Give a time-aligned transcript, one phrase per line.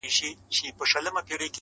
[0.03, 1.37] •ښځي هم شیریني ورکړله محکمه-